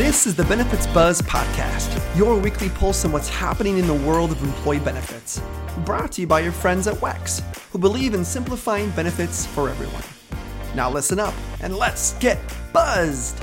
This 0.00 0.26
is 0.26 0.34
the 0.34 0.44
Benefits 0.44 0.86
Buzz 0.86 1.20
Podcast, 1.20 1.94
your 2.16 2.34
weekly 2.38 2.70
pulse 2.70 3.04
on 3.04 3.12
what's 3.12 3.28
happening 3.28 3.76
in 3.76 3.86
the 3.86 3.92
world 3.92 4.32
of 4.32 4.42
employee 4.42 4.78
benefits. 4.78 5.42
Brought 5.84 6.12
to 6.12 6.22
you 6.22 6.26
by 6.26 6.40
your 6.40 6.52
friends 6.52 6.86
at 6.86 6.94
WEX, 7.02 7.42
who 7.70 7.78
believe 7.78 8.14
in 8.14 8.24
simplifying 8.24 8.88
benefits 8.92 9.44
for 9.44 9.68
everyone. 9.68 10.02
Now 10.74 10.90
listen 10.90 11.20
up 11.20 11.34
and 11.60 11.76
let's 11.76 12.14
get 12.14 12.38
buzzed. 12.72 13.38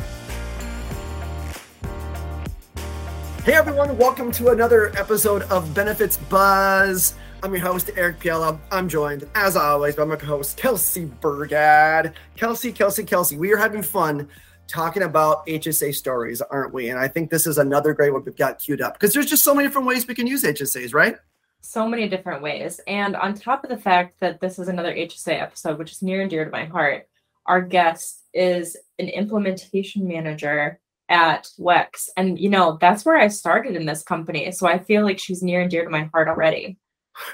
Hey 3.43 3.53
everyone, 3.53 3.95
welcome 3.95 4.31
to 4.31 4.47
another 4.47 4.91
episode 4.97 5.43
of 5.43 5.75
Benefits 5.75 6.17
Buzz. 6.17 7.13
I'm 7.43 7.53
your 7.53 7.61
host, 7.61 7.91
Eric 7.95 8.19
Piella. 8.19 8.57
I'm 8.71 8.89
joined, 8.89 9.29
as 9.35 9.55
always, 9.55 9.95
by 9.95 10.05
my 10.05 10.15
co-host, 10.15 10.57
Kelsey 10.57 11.05
Burgad. 11.21 12.13
Kelsey, 12.35 12.71
Kelsey, 12.71 13.03
Kelsey, 13.03 13.37
we 13.37 13.53
are 13.53 13.57
having 13.57 13.83
fun 13.83 14.27
talking 14.67 15.03
about 15.03 15.45
HSA 15.47 15.95
stories, 15.95 16.41
aren't 16.41 16.73
we? 16.73 16.89
And 16.89 16.99
I 16.99 17.07
think 17.07 17.29
this 17.29 17.47
is 17.47 17.57
another 17.57 17.93
great 17.93 18.13
one 18.13 18.23
we've 18.23 18.35
got 18.35 18.59
queued 18.59 18.81
up 18.81 18.93
because 18.93 19.13
there's 19.13 19.25
just 19.25 19.43
so 19.43 19.55
many 19.55 19.67
different 19.67 19.87
ways 19.87 20.07
we 20.07 20.15
can 20.15 20.27
use 20.27 20.43
HSAs, 20.43 20.93
right? 20.93 21.17
So 21.61 21.87
many 21.87 22.07
different 22.07 22.41
ways. 22.41 22.79
And 22.87 23.15
on 23.15 23.33
top 23.33 23.63
of 23.63 23.69
the 23.69 23.77
fact 23.77 24.19
that 24.19 24.39
this 24.39 24.59
is 24.59 24.67
another 24.67 24.93
HSA 24.93 25.41
episode, 25.41 25.77
which 25.77 25.91
is 25.91 26.01
near 26.01 26.21
and 26.21 26.29
dear 26.29 26.45
to 26.45 26.51
my 26.51 26.65
heart, 26.65 27.07
our 27.45 27.61
guest 27.61 28.23
is 28.33 28.77
an 28.99 29.07
implementation 29.07 30.07
manager 30.07 30.79
at 31.09 31.49
WEX. 31.57 32.09
And, 32.17 32.37
you 32.37 32.49
know, 32.49 32.77
that's 32.79 33.05
where 33.05 33.17
I 33.17 33.29
started 33.29 33.75
in 33.75 33.85
this 33.85 34.03
company. 34.03 34.51
So 34.51 34.67
I 34.67 34.79
feel 34.79 35.03
like 35.03 35.19
she's 35.19 35.41
near 35.41 35.61
and 35.61 35.71
dear 35.71 35.83
to 35.83 35.89
my 35.89 36.09
heart 36.13 36.27
already. 36.27 36.77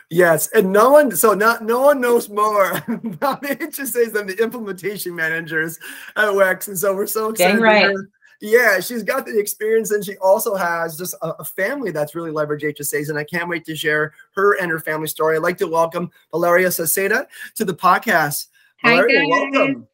Yes, 0.10 0.50
and 0.50 0.72
no 0.72 0.92
one 0.92 1.16
so 1.16 1.34
not 1.34 1.64
no 1.64 1.82
one 1.82 2.00
knows 2.00 2.30
more 2.30 2.72
about 2.88 3.44
HSAs 3.44 4.14
than 4.14 4.28
the 4.28 4.42
implementation 4.42 5.16
managers 5.16 5.80
at 6.16 6.30
WEX, 6.30 6.68
and 6.68 6.78
so 6.78 6.96
we're 6.96 7.08
so 7.08 7.30
excited. 7.30 7.54
Dang 7.54 7.62
right. 7.62 7.96
Yeah, 8.42 8.82
she's 8.82 9.04
got 9.04 9.26
the 9.26 9.40
experience, 9.40 9.92
and 9.92 10.04
she 10.04 10.18
also 10.18 10.56
has 10.56 10.98
just 10.98 11.14
a, 11.22 11.30
a, 11.40 11.46
family 11.46 11.92
that's 11.92 12.14
really 12.14 12.32
leveraged 12.32 12.76
HSAs, 12.78 13.08
and 13.08 13.18
I 13.18 13.24
can't 13.24 13.48
wait 13.48 13.64
to 13.66 13.76
share 13.76 14.14
her 14.36 14.60
and 14.60 14.70
her 14.70 14.80
family 14.80 15.08
story. 15.08 15.38
I'd 15.38 15.44
like 15.44 15.58
to 15.60 15.68
welcome 15.68 16.12
Valeria 16.32 16.68
Saceda 16.68 17.28
to 17.56 17.64
the 17.64 17.74
podcast. 17.74 18.48
Hi 18.82 18.98
Valeria, 18.98 19.22
guys. 19.22 19.30
welcome. 19.30 19.88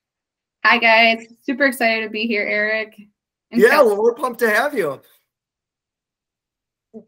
Hi 0.65 0.77
guys, 0.77 1.27
super 1.43 1.65
excited 1.65 2.03
to 2.03 2.09
be 2.09 2.25
here, 2.25 2.47
Eric. 2.47 2.99
yeah, 3.51 3.81
well, 3.81 4.01
we're 4.01 4.15
pumped 4.15 4.39
to 4.39 4.49
have 4.49 4.73
you 4.73 4.99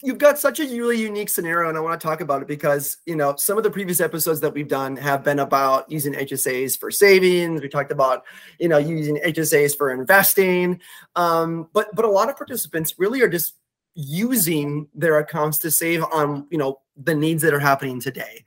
you've 0.02 0.18
got 0.18 0.40
such 0.40 0.60
a 0.60 0.64
really 0.64 1.00
unique 1.00 1.30
scenario 1.30 1.70
and 1.70 1.78
i 1.78 1.82
want 1.82 2.00
to 2.00 2.06
talk 2.06 2.22
about 2.22 2.42
it 2.42 2.48
because 2.48 2.98
you 3.06 3.16
know 3.16 3.36
some 3.36 3.58
of 3.58 3.64
the 3.64 3.70
previous 3.70 4.00
episodes 4.00 4.40
that 4.40 4.54
we've 4.54 4.68
done 4.68 4.96
have 4.96 5.24
been 5.24 5.40
about 5.40 5.90
using 5.92 6.14
hsas 6.14 6.80
for 6.80 6.92
savings. 6.92 7.62
We 7.62 7.70
talked 7.70 7.92
about 7.92 8.24
you 8.60 8.68
know 8.68 8.78
using 8.78 9.18
hsas 9.18 9.78
for 9.78 9.92
investing. 9.92 10.80
Um, 11.16 11.68
but 11.74 11.94
but 11.96 12.06
a 12.06 12.10
lot 12.10 12.30
of 12.30 12.38
participants 12.38 12.96
really 12.98 13.22
are 13.22 13.30
just 13.30 13.56
using 13.94 14.88
their 14.94 15.20
accounts 15.20 15.58
to 15.60 15.72
save 15.72 16.04
on 16.04 16.48
you 16.50 16.58
know 16.58 16.80
the 16.98 17.16
needs 17.16 17.42
that 17.42 17.54
are 17.54 17.60
happening 17.60 18.00
today 18.00 18.44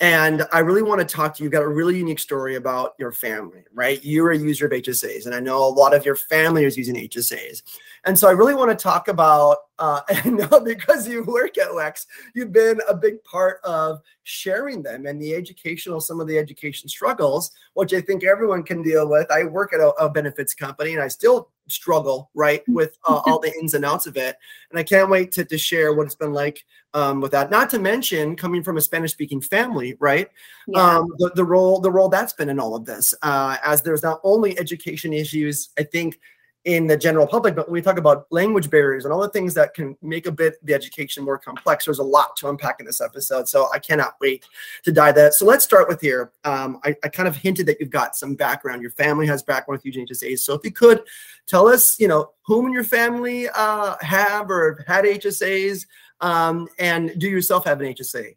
and 0.00 0.46
I 0.52 0.60
really 0.60 0.82
want 0.82 1.00
to 1.00 1.04
talk 1.04 1.34
to 1.34 1.42
you. 1.42 1.46
You've 1.46 1.52
got 1.52 1.62
a 1.62 1.68
really 1.68 1.96
unique 1.98 2.20
story 2.20 2.54
about 2.54 2.94
your 2.98 3.10
family, 3.10 3.64
right? 3.74 4.02
You're 4.04 4.30
a 4.30 4.38
user 4.38 4.66
of 4.66 4.72
HSAs, 4.72 5.26
and 5.26 5.34
I 5.34 5.40
know 5.40 5.64
a 5.64 5.68
lot 5.68 5.92
of 5.92 6.04
your 6.04 6.14
family 6.14 6.64
is 6.64 6.76
using 6.76 6.94
HSAs. 6.94 7.62
And 8.04 8.16
so 8.16 8.28
I 8.28 8.32
really 8.32 8.54
want 8.54 8.70
to 8.70 8.80
talk 8.80 9.08
about, 9.08 9.56
uh, 9.80 10.02
and 10.24 10.38
because 10.64 11.08
you 11.08 11.24
work 11.24 11.58
at 11.58 11.68
WEX, 11.68 12.06
you've 12.34 12.52
been 12.52 12.80
a 12.88 12.94
big 12.94 13.22
part 13.24 13.60
of 13.64 14.00
sharing 14.22 14.82
them 14.82 15.06
and 15.06 15.20
the 15.20 15.34
educational, 15.34 16.00
some 16.00 16.20
of 16.20 16.28
the 16.28 16.38
education 16.38 16.88
struggles, 16.88 17.50
which 17.74 17.92
I 17.92 18.00
think 18.00 18.22
everyone 18.22 18.62
can 18.62 18.82
deal 18.82 19.08
with. 19.08 19.30
I 19.32 19.44
work 19.44 19.72
at 19.72 19.80
a, 19.80 19.88
a 20.00 20.08
benefits 20.08 20.54
company 20.54 20.94
and 20.94 21.02
I 21.02 21.08
still 21.08 21.50
struggle, 21.68 22.30
right, 22.34 22.62
with 22.68 22.96
uh, 23.08 23.20
all 23.26 23.38
the 23.38 23.52
ins 23.60 23.74
and 23.74 23.84
outs 23.84 24.06
of 24.06 24.16
it. 24.16 24.36
And 24.70 24.78
I 24.78 24.82
can't 24.82 25.10
wait 25.10 25.32
to, 25.32 25.44
to 25.44 25.58
share 25.58 25.94
what 25.94 26.06
it's 26.06 26.14
been 26.14 26.32
like 26.32 26.64
um, 26.94 27.20
with 27.20 27.32
that. 27.32 27.50
Not 27.50 27.70
to 27.70 27.78
mention 27.78 28.36
coming 28.36 28.62
from 28.62 28.76
a 28.76 28.80
Spanish 28.80 29.12
speaking 29.12 29.40
family, 29.40 29.96
right? 30.00 30.28
Yeah. 30.66 30.98
Um, 30.98 31.06
the, 31.18 31.30
the 31.34 31.44
role 31.44 31.80
the 31.80 31.90
role 31.90 32.08
that's 32.08 32.32
been 32.32 32.48
in 32.48 32.60
all 32.60 32.74
of 32.74 32.84
this, 32.84 33.14
uh, 33.22 33.56
as 33.64 33.82
there's 33.82 34.02
not 34.02 34.20
only 34.24 34.58
education 34.58 35.12
issues, 35.12 35.70
I 35.78 35.84
think 35.84 36.18
in 36.68 36.86
the 36.86 36.98
general 36.98 37.26
public, 37.26 37.56
but 37.56 37.66
when 37.66 37.72
we 37.72 37.80
talk 37.80 37.96
about 37.96 38.26
language 38.30 38.68
barriers 38.68 39.06
and 39.06 39.14
all 39.14 39.22
the 39.22 39.30
things 39.30 39.54
that 39.54 39.72
can 39.72 39.96
make 40.02 40.26
a 40.26 40.30
bit 40.30 40.54
the 40.66 40.74
education 40.74 41.24
more 41.24 41.38
complex, 41.38 41.86
there's 41.86 41.98
a 41.98 42.04
lot 42.04 42.36
to 42.36 42.46
unpack 42.50 42.76
in 42.78 42.84
this 42.84 43.00
episode. 43.00 43.48
So 43.48 43.68
I 43.72 43.78
cannot 43.78 44.16
wait 44.20 44.44
to 44.84 44.92
dive 44.92 45.14
that. 45.14 45.32
So 45.32 45.46
let's 45.46 45.64
start 45.64 45.88
with 45.88 45.98
here. 46.02 46.30
Um, 46.44 46.78
I, 46.84 46.94
I, 47.02 47.08
kind 47.08 47.26
of 47.26 47.34
hinted 47.34 47.64
that 47.66 47.80
you've 47.80 47.88
got 47.88 48.16
some 48.16 48.34
background. 48.34 48.82
Your 48.82 48.90
family 48.90 49.26
has 49.28 49.42
background 49.42 49.80
with 49.82 49.94
HSAs. 49.94 50.40
So 50.40 50.52
if 50.52 50.60
you 50.62 50.70
could 50.70 51.04
tell 51.46 51.68
us, 51.68 51.98
you 51.98 52.06
know, 52.06 52.32
whom 52.44 52.66
in 52.66 52.72
your 52.74 52.84
family 52.84 53.48
uh, 53.48 53.96
have 54.02 54.50
or 54.50 54.84
had 54.86 55.06
HSAs, 55.06 55.86
um, 56.20 56.68
and 56.78 57.18
do 57.18 57.30
yourself 57.30 57.64
have 57.64 57.80
an 57.80 57.94
HSA? 57.94 58.36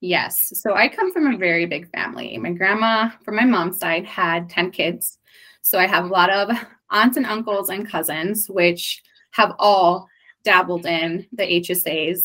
Yes. 0.00 0.52
So 0.54 0.76
I 0.76 0.86
come 0.86 1.12
from 1.12 1.34
a 1.34 1.36
very 1.36 1.66
big 1.66 1.90
family. 1.90 2.38
My 2.38 2.52
grandma, 2.52 3.10
from 3.24 3.34
my 3.34 3.44
mom's 3.44 3.80
side, 3.80 4.06
had 4.06 4.48
10 4.50 4.70
kids. 4.70 5.18
So 5.66 5.80
I 5.80 5.88
have 5.88 6.04
a 6.04 6.08
lot 6.08 6.30
of 6.30 6.56
aunts 6.90 7.16
and 7.16 7.26
uncles 7.26 7.70
and 7.70 7.88
cousins, 7.88 8.48
which 8.48 9.02
have 9.32 9.56
all 9.58 10.08
dabbled 10.44 10.86
in 10.86 11.26
the 11.32 11.42
HSAs. 11.42 12.22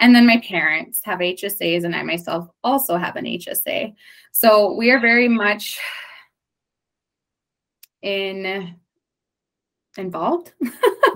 And 0.00 0.12
then 0.12 0.26
my 0.26 0.38
parents 0.38 1.00
have 1.04 1.20
HSAs, 1.20 1.84
and 1.84 1.94
I 1.94 2.02
myself 2.02 2.48
also 2.64 2.96
have 2.96 3.14
an 3.14 3.26
HSA. 3.26 3.94
So 4.32 4.72
we 4.72 4.90
are 4.90 4.98
very 4.98 5.28
much 5.28 5.78
in 8.02 8.74
involved 10.00 10.52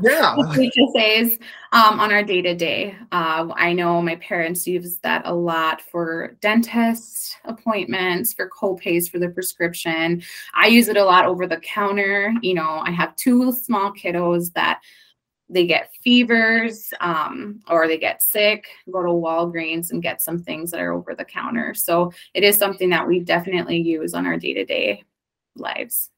yeah 0.02 0.34
HSAs 0.36 1.40
um, 1.72 1.98
on 1.98 2.12
our 2.12 2.22
day 2.22 2.40
to 2.42 2.54
day. 2.54 2.96
I 3.12 3.72
know 3.72 4.00
my 4.00 4.16
parents 4.16 4.66
use 4.66 4.98
that 4.98 5.22
a 5.24 5.34
lot 5.34 5.80
for 5.80 6.36
dentist 6.40 7.36
appointments, 7.44 8.32
for 8.32 8.48
co-pays 8.48 9.08
for 9.08 9.18
the 9.18 9.28
prescription. 9.28 10.22
I 10.54 10.68
use 10.68 10.88
it 10.88 10.96
a 10.96 11.04
lot 11.04 11.26
over 11.26 11.46
the 11.46 11.58
counter. 11.58 12.32
You 12.42 12.54
know, 12.54 12.82
I 12.84 12.90
have 12.90 13.16
two 13.16 13.52
small 13.52 13.92
kiddos 13.92 14.52
that 14.52 14.80
they 15.48 15.66
get 15.66 15.90
fevers 16.02 16.92
um, 17.00 17.60
or 17.68 17.86
they 17.86 17.98
get 17.98 18.22
sick, 18.22 18.66
go 18.90 19.02
to 19.02 19.08
Walgreens 19.08 19.90
and 19.90 20.02
get 20.02 20.22
some 20.22 20.42
things 20.42 20.70
that 20.70 20.80
are 20.80 20.92
over 20.92 21.14
the 21.14 21.24
counter. 21.24 21.74
So 21.74 22.12
it 22.32 22.44
is 22.44 22.56
something 22.56 22.90
that 22.90 23.06
we 23.06 23.20
definitely 23.20 23.78
use 23.78 24.14
on 24.14 24.26
our 24.26 24.38
day 24.38 24.54
to 24.54 24.64
day 24.64 25.04
lives 25.56 26.10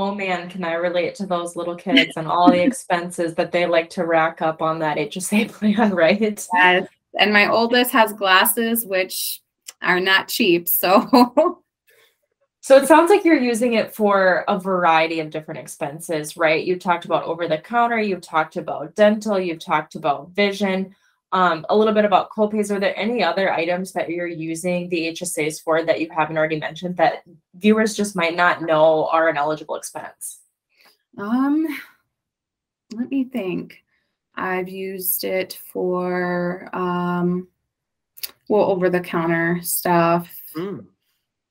oh 0.00 0.14
man, 0.14 0.48
can 0.48 0.64
I 0.64 0.72
relate 0.72 1.14
to 1.16 1.26
those 1.26 1.56
little 1.56 1.76
kids 1.76 2.16
and 2.16 2.26
all 2.26 2.50
the 2.50 2.62
expenses 2.64 3.34
that 3.34 3.52
they 3.52 3.66
like 3.66 3.90
to 3.90 4.06
rack 4.06 4.40
up 4.40 4.62
on 4.62 4.78
that 4.78 4.96
HSA 4.96 5.52
plan, 5.52 5.94
right? 5.94 6.18
Yes. 6.20 6.88
And 7.18 7.32
my 7.32 7.50
oldest 7.50 7.90
has 7.90 8.14
glasses, 8.14 8.86
which 8.86 9.42
are 9.82 10.00
not 10.00 10.28
cheap. 10.28 10.68
So 10.68 11.62
So 12.62 12.76
it 12.76 12.86
sounds 12.86 13.10
like 13.10 13.24
you're 13.24 13.40
using 13.40 13.72
it 13.74 13.94
for 13.94 14.44
a 14.46 14.58
variety 14.58 15.20
of 15.20 15.30
different 15.30 15.60
expenses, 15.60 16.36
right? 16.36 16.62
You 16.62 16.78
talked 16.78 17.06
about 17.06 17.24
over 17.24 17.48
the 17.48 17.56
counter, 17.56 17.98
you've 17.98 18.20
talked 18.20 18.56
about 18.56 18.94
dental, 18.94 19.40
you've 19.40 19.64
talked 19.64 19.94
about 19.94 20.30
vision 20.30 20.94
um, 21.32 21.64
a 21.68 21.76
little 21.76 21.94
bit 21.94 22.04
about 22.04 22.30
copays. 22.30 22.74
Are 22.74 22.80
there 22.80 22.98
any 22.98 23.22
other 23.22 23.52
items 23.52 23.92
that 23.92 24.10
you're 24.10 24.26
using 24.26 24.88
the 24.88 25.12
HSAs 25.12 25.62
for 25.62 25.84
that 25.84 26.00
you 26.00 26.08
haven't 26.10 26.36
already 26.36 26.58
mentioned 26.58 26.96
that 26.96 27.22
viewers 27.54 27.96
just 27.96 28.16
might 28.16 28.34
not 28.34 28.62
know 28.62 29.06
are 29.08 29.28
an 29.28 29.36
eligible 29.36 29.76
expense? 29.76 30.40
Um, 31.16 31.66
let 32.94 33.10
me 33.10 33.24
think. 33.24 33.82
I've 34.34 34.68
used 34.68 35.24
it 35.24 35.58
for 35.72 36.68
um, 36.72 37.48
well, 38.48 38.70
over 38.70 38.90
the 38.90 39.00
counter 39.00 39.60
stuff. 39.62 40.34
Mm. 40.56 40.86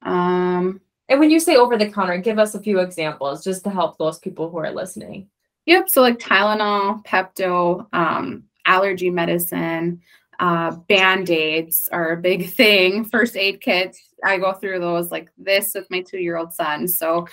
Um, 0.01 0.81
and 1.07 1.19
when 1.19 1.31
you 1.31 1.39
say 1.39 1.55
over 1.55 1.77
the 1.77 1.89
counter, 1.89 2.17
give 2.17 2.39
us 2.39 2.55
a 2.55 2.61
few 2.61 2.79
examples 2.79 3.43
just 3.43 3.63
to 3.63 3.69
help 3.69 3.97
those 3.97 4.19
people 4.19 4.49
who 4.49 4.57
are 4.57 4.71
listening. 4.71 5.29
Yep. 5.65 5.89
So 5.89 6.01
like 6.01 6.19
Tylenol, 6.19 7.05
Pepto, 7.05 7.87
um, 7.93 8.43
allergy 8.69 9.09
medicine, 9.09 10.01
uh, 10.39 10.71
band 10.87 11.29
aids 11.29 11.89
are 11.91 12.13
a 12.13 12.17
big 12.17 12.49
thing. 12.53 13.03
First 13.03 13.35
aid 13.35 13.59
kits, 13.61 13.99
I 14.23 14.37
go 14.37 14.53
through 14.53 14.79
those 14.79 15.11
like 15.11 15.29
this 15.37 15.73
with 15.75 15.89
my 15.89 16.01
two 16.01 16.19
year 16.19 16.37
old 16.37 16.53
son. 16.53 16.87
So, 16.87 17.27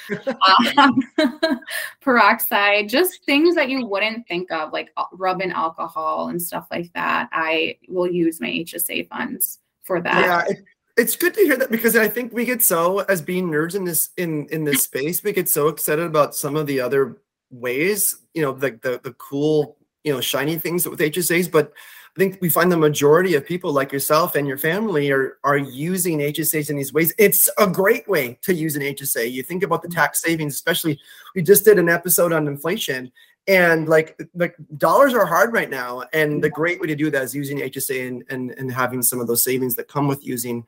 um, 0.76 1.02
peroxide, 2.00 2.88
just 2.88 3.24
things 3.24 3.54
that 3.54 3.68
you 3.68 3.86
wouldn't 3.86 4.26
think 4.26 4.50
of, 4.50 4.72
like 4.72 4.90
uh, 4.96 5.04
rubbing 5.12 5.52
alcohol 5.52 6.28
and 6.28 6.40
stuff 6.40 6.66
like 6.70 6.92
that. 6.94 7.28
I 7.32 7.78
will 7.88 8.10
use 8.10 8.40
my 8.40 8.48
HSA 8.48 9.08
funds 9.08 9.60
for 9.84 10.00
that. 10.00 10.24
Yeah. 10.24 10.44
It, 10.48 10.64
it's 10.96 11.14
good 11.14 11.34
to 11.34 11.40
hear 11.40 11.58
that 11.58 11.70
because 11.70 11.94
I 11.94 12.08
think 12.08 12.32
we 12.32 12.46
get 12.46 12.62
so 12.62 13.00
as 13.00 13.20
being 13.20 13.50
nerds 13.50 13.74
in 13.74 13.84
this 13.84 14.10
in 14.16 14.46
in 14.46 14.64
this 14.64 14.82
space, 14.82 15.22
we 15.22 15.32
get 15.32 15.48
so 15.48 15.68
excited 15.68 16.06
about 16.06 16.34
some 16.34 16.56
of 16.56 16.66
the 16.66 16.80
other 16.80 17.18
ways, 17.50 18.16
you 18.32 18.42
know, 18.42 18.52
the 18.52 18.70
the, 18.82 19.00
the 19.04 19.12
cool 19.12 19.76
you 20.06 20.12
know 20.12 20.20
shiny 20.20 20.56
things 20.56 20.88
with 20.88 21.00
HSAs, 21.00 21.50
but 21.50 21.72
I 22.16 22.18
think 22.18 22.38
we 22.40 22.48
find 22.48 22.72
the 22.72 22.78
majority 22.78 23.34
of 23.34 23.44
people 23.44 23.72
like 23.72 23.92
yourself 23.92 24.36
and 24.36 24.46
your 24.46 24.56
family 24.56 25.10
are 25.10 25.36
are 25.44 25.58
using 25.58 26.20
HSAs 26.20 26.70
in 26.70 26.76
these 26.76 26.92
ways. 26.92 27.12
It's 27.18 27.50
a 27.58 27.66
great 27.66 28.08
way 28.08 28.38
to 28.42 28.54
use 28.54 28.76
an 28.76 28.82
HSA. 28.82 29.30
You 29.30 29.42
think 29.42 29.64
about 29.64 29.82
the 29.82 29.88
tax 29.88 30.22
savings, 30.22 30.54
especially 30.54 30.98
we 31.34 31.42
just 31.42 31.64
did 31.64 31.78
an 31.78 31.88
episode 31.88 32.32
on 32.32 32.46
inflation, 32.46 33.10
and 33.48 33.88
like 33.88 34.18
like 34.34 34.56
dollars 34.78 35.12
are 35.12 35.26
hard 35.26 35.52
right 35.52 35.70
now 35.70 36.04
and 36.12 36.42
the 36.42 36.50
great 36.50 36.80
way 36.80 36.86
to 36.86 36.96
do 36.96 37.10
that 37.10 37.22
is 37.22 37.34
using 37.34 37.58
hsa 37.58 38.08
and 38.08 38.24
and, 38.30 38.50
and 38.52 38.72
having 38.72 39.02
some 39.02 39.20
of 39.20 39.26
those 39.26 39.44
savings 39.44 39.74
that 39.76 39.88
come 39.88 40.08
with 40.08 40.24
using 40.26 40.64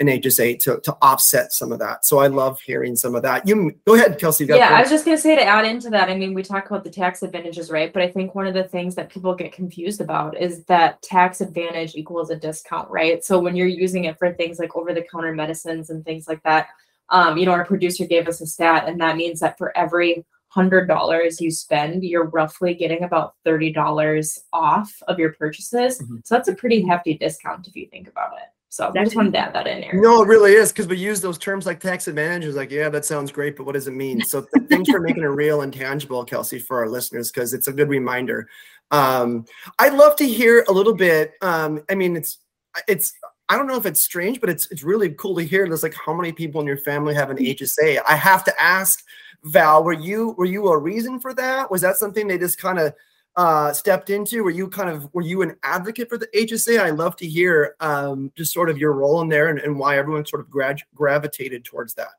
an 0.00 0.06
HSA 0.06 0.58
to, 0.60 0.80
to 0.80 0.96
offset 1.02 1.52
some 1.52 1.72
of 1.72 1.78
that. 1.78 2.06
So 2.06 2.18
I 2.18 2.26
love 2.26 2.60
hearing 2.60 2.96
some 2.96 3.14
of 3.14 3.22
that. 3.22 3.46
You 3.46 3.72
go 3.86 3.94
ahead, 3.94 4.18
Kelsey. 4.18 4.46
Yeah, 4.46 4.70
I 4.70 4.80
was 4.80 4.90
just 4.90 5.04
gonna 5.04 5.18
say 5.18 5.36
to 5.36 5.44
add 5.44 5.66
into 5.66 5.90
that. 5.90 6.08
I 6.08 6.16
mean, 6.16 6.32
we 6.32 6.42
talk 6.42 6.68
about 6.68 6.84
the 6.84 6.90
tax 6.90 7.22
advantages, 7.22 7.70
right? 7.70 7.92
But 7.92 8.02
I 8.02 8.08
think 8.08 8.34
one 8.34 8.46
of 8.46 8.54
the 8.54 8.64
things 8.64 8.94
that 8.94 9.10
people 9.10 9.34
get 9.34 9.52
confused 9.52 10.00
about 10.00 10.40
is 10.40 10.64
that 10.64 11.02
tax 11.02 11.42
advantage 11.42 11.94
equals 11.94 12.30
a 12.30 12.36
discount, 12.36 12.90
right? 12.90 13.22
So 13.22 13.38
when 13.38 13.54
you're 13.54 13.66
using 13.66 14.04
it 14.04 14.18
for 14.18 14.32
things 14.32 14.58
like 14.58 14.74
over-the-counter 14.74 15.34
medicines 15.34 15.90
and 15.90 16.04
things 16.04 16.26
like 16.26 16.42
that, 16.44 16.68
um, 17.10 17.36
you 17.36 17.44
know, 17.44 17.52
our 17.52 17.66
producer 17.66 18.06
gave 18.06 18.26
us 18.26 18.40
a 18.40 18.46
stat, 18.46 18.88
and 18.88 19.00
that 19.00 19.16
means 19.16 19.40
that 19.40 19.58
for 19.58 19.76
every 19.76 20.24
hundred 20.48 20.86
dollars 20.86 21.40
you 21.40 21.50
spend, 21.50 22.02
you're 22.02 22.28
roughly 22.30 22.74
getting 22.74 23.04
about 23.04 23.34
thirty 23.44 23.70
dollars 23.70 24.38
off 24.52 24.92
of 25.08 25.18
your 25.18 25.34
purchases. 25.34 26.00
Mm-hmm. 26.00 26.16
So 26.24 26.34
that's 26.34 26.48
a 26.48 26.54
pretty 26.54 26.86
hefty 26.86 27.18
discount 27.18 27.68
if 27.68 27.76
you 27.76 27.86
think 27.88 28.08
about 28.08 28.32
it. 28.34 28.48
So 28.70 28.92
I 28.96 29.02
just 29.02 29.16
wanted 29.16 29.32
to 29.32 29.38
add 29.38 29.52
that 29.52 29.66
in 29.66 29.80
there. 29.80 29.92
No, 29.94 30.22
it 30.22 30.28
really 30.28 30.52
is 30.52 30.70
because 30.70 30.86
we 30.86 30.96
use 30.96 31.20
those 31.20 31.38
terms 31.38 31.66
like 31.66 31.80
tax 31.80 32.06
advantages. 32.06 32.54
Like, 32.54 32.70
yeah, 32.70 32.88
that 32.88 33.04
sounds 33.04 33.32
great, 33.32 33.56
but 33.56 33.66
what 33.66 33.72
does 33.72 33.88
it 33.88 33.94
mean? 33.94 34.20
So 34.30 34.46
thanks 34.68 34.88
for 34.88 35.00
making 35.00 35.24
it 35.24 35.26
real 35.26 35.62
and 35.62 35.74
tangible, 35.74 36.24
Kelsey, 36.24 36.60
for 36.60 36.78
our 36.78 36.88
listeners 36.88 37.32
because 37.32 37.52
it's 37.52 37.66
a 37.66 37.72
good 37.72 37.88
reminder. 37.88 38.48
Um, 38.92 39.44
I'd 39.80 39.94
love 39.94 40.14
to 40.16 40.28
hear 40.28 40.64
a 40.68 40.72
little 40.72 40.94
bit. 40.94 41.32
Um, 41.42 41.82
I 41.90 41.96
mean, 41.96 42.16
it's 42.16 42.38
it's 42.86 43.12
I 43.48 43.56
don't 43.56 43.66
know 43.66 43.76
if 43.76 43.86
it's 43.86 44.00
strange, 44.00 44.40
but 44.40 44.48
it's 44.48 44.70
it's 44.70 44.84
really 44.84 45.10
cool 45.14 45.34
to 45.34 45.42
hear. 45.42 45.66
There's 45.66 45.82
like 45.82 45.94
how 45.94 46.14
many 46.14 46.30
people 46.30 46.60
in 46.60 46.66
your 46.68 46.76
family 46.76 47.12
have 47.14 47.30
an 47.30 47.38
HSA. 47.38 48.00
I 48.06 48.14
have 48.14 48.44
to 48.44 48.62
ask, 48.62 49.02
Val, 49.42 49.82
were 49.82 49.92
you 49.94 50.36
were 50.38 50.44
you 50.44 50.68
a 50.68 50.78
reason 50.78 51.18
for 51.18 51.34
that? 51.34 51.68
Was 51.72 51.80
that 51.80 51.96
something 51.96 52.28
they 52.28 52.38
just 52.38 52.60
kind 52.60 52.78
of 52.78 52.94
uh, 53.36 53.72
stepped 53.72 54.10
into? 54.10 54.42
Were 54.42 54.50
you 54.50 54.68
kind 54.68 54.88
of 54.88 55.12
were 55.14 55.22
you 55.22 55.42
an 55.42 55.56
advocate 55.62 56.08
for 56.08 56.18
the 56.18 56.28
HSA? 56.28 56.80
I 56.80 56.90
love 56.90 57.16
to 57.16 57.26
hear 57.26 57.76
um, 57.80 58.32
just 58.36 58.52
sort 58.52 58.70
of 58.70 58.78
your 58.78 58.92
role 58.92 59.20
in 59.20 59.28
there 59.28 59.48
and, 59.48 59.58
and 59.60 59.78
why 59.78 59.98
everyone 59.98 60.26
sort 60.26 60.40
of 60.40 60.50
gra- 60.50 60.76
gravitated 60.94 61.64
towards 61.64 61.94
that. 61.94 62.12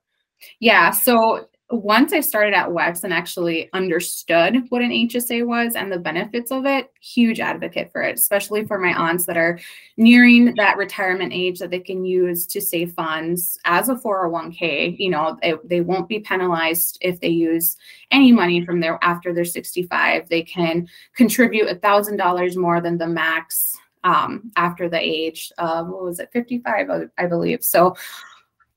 Yeah, 0.59 0.89
so 0.91 1.47
once 1.71 2.11
I 2.11 2.19
started 2.19 2.53
at 2.53 2.69
WEX 2.69 3.03
and 3.03 3.13
actually 3.13 3.69
understood 3.73 4.65
what 4.69 4.81
an 4.81 4.91
HSA 4.91 5.45
was 5.45 5.75
and 5.75 5.91
the 5.91 5.97
benefits 5.97 6.51
of 6.51 6.65
it, 6.65 6.91
huge 6.99 7.39
advocate 7.39 7.91
for 7.91 8.01
it, 8.01 8.17
especially 8.17 8.65
for 8.65 8.77
my 8.77 8.93
aunts 8.93 9.25
that 9.25 9.37
are 9.37 9.59
nearing 9.97 10.53
that 10.55 10.77
retirement 10.77 11.31
age 11.33 11.59
that 11.59 11.69
they 11.69 11.79
can 11.79 12.03
use 12.03 12.45
to 12.47 12.59
save 12.59 12.93
funds 12.93 13.57
as 13.65 13.89
a 13.89 13.95
401k. 13.95 14.99
You 14.99 15.11
know, 15.11 15.37
they, 15.41 15.53
they 15.63 15.81
won't 15.81 16.09
be 16.09 16.19
penalized 16.19 16.97
if 17.01 17.19
they 17.21 17.29
use 17.29 17.77
any 18.11 18.31
money 18.31 18.65
from 18.65 18.81
there 18.81 18.99
after 19.01 19.33
they're 19.33 19.45
65. 19.45 20.27
They 20.27 20.43
can 20.43 20.87
contribute 21.15 21.69
a 21.69 21.75
thousand 21.75 22.17
dollars 22.17 22.57
more 22.57 22.81
than 22.81 22.97
the 22.97 23.07
max 23.07 23.77
um, 24.03 24.51
after 24.57 24.89
the 24.89 24.99
age 24.99 25.51
of 25.57 25.87
what 25.87 26.03
was 26.03 26.19
it, 26.19 26.29
55, 26.33 27.09
I 27.17 27.25
believe. 27.27 27.63
So 27.63 27.95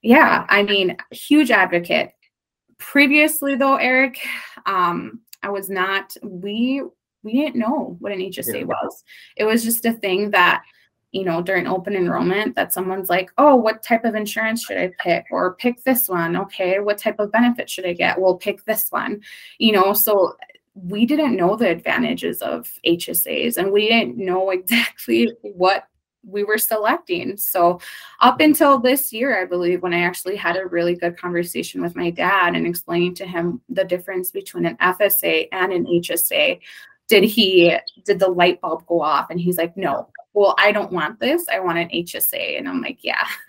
yeah, 0.03 0.45
I 0.51 0.63
mean, 0.63 0.97
huge 1.11 1.51
advocate 1.51 2.13
previously 2.93 3.55
though 3.55 3.77
eric 3.77 4.19
um 4.67 5.21
i 5.43 5.49
was 5.49 5.71
not 5.71 6.17
we 6.23 6.83
we 7.25 7.33
didn't 7.33 7.57
know 7.57 7.97
what 7.99 8.13
an 8.13 8.21
hsa 8.21 8.61
yeah. 8.61 8.65
was. 8.65 9.03
It 9.37 9.45
was 9.45 9.65
just 9.65 9.85
a 9.87 9.93
thing 9.95 10.31
that 10.31 10.63
you 11.11 11.25
know 11.25 11.43
during 11.43 11.67
open 11.67 11.97
enrollment 11.97 12.55
that 12.55 12.73
someone's 12.73 13.09
like 13.09 13.31
oh 13.39 13.57
what 13.57 13.83
type 13.83 14.05
of 14.05 14.15
insurance 14.15 14.65
should 14.65 14.77
i 14.77 14.93
pick? 15.01 15.25
or 15.31 15.55
pick 15.55 15.83
this 15.83 16.09
one. 16.09 16.37
Okay 16.37 16.79
what 16.79 16.99
type 16.99 17.19
of 17.19 17.33
benefit 17.33 17.69
should 17.69 17.87
i 17.87 17.93
get? 17.93 18.21
Well 18.21 18.37
pick 18.37 18.65
this 18.65 18.91
one. 18.91 19.23
You 19.59 19.73
know 19.73 19.93
so 19.95 20.37
we 20.75 21.07
didn't 21.07 21.37
know 21.37 21.57
the 21.57 21.69
advantages 21.69 22.43
of 22.43 22.71
hsas 22.85 23.57
and 23.57 23.73
we 23.73 23.89
didn't 23.89 24.19
know 24.19 24.51
exactly 24.59 25.33
what 25.43 25.89
we 26.27 26.45
were 26.45 26.59
selecting. 26.59 27.37
So 27.37 27.81
up 28.21 28.35
mm-hmm. 28.35 28.45
until 28.45 28.79
this 28.79 29.13
year, 29.13 29.41
I 29.41 29.47
believe, 29.47 29.83
when 29.83 29.95
I 29.95 30.03
actually 30.03 30.37
had 30.37 30.57
a 30.57 30.67
really 30.67 30.95
good 30.95 31.19
conversation 31.19 31.83
with 31.83 31.97
my 31.97 32.11
dad 32.11 32.55
and 32.55 32.67
explaining 32.67 33.15
to 33.17 33.27
him 33.27 33.61
the 33.69 33.85
difference 33.85 34.31
between 34.31 34.67
an 34.67 34.77
FSA 34.77 35.49
and 35.53 35.73
an 35.73 35.87
HSA, 35.87 36.61
did 37.09 37.25
he 37.25 37.77
did 38.05 38.19
the 38.19 38.29
light 38.29 38.61
bulb 38.61 38.87
go 38.87 39.03
off? 39.03 39.31
And 39.31 39.41
he's 39.41 39.59
like, 39.59 39.77
no. 39.77 40.09
Well, 40.33 40.57
I 40.59 40.73
don't 40.73 40.91
want 40.91 41.21
this. 41.21 41.47
I 41.49 41.61
want 41.61 41.79
an 41.79 41.89
HSA. 41.91 42.59
And 42.59 42.69
I'm 42.69 42.81
like, 42.81 42.99
yeah, 43.03 43.25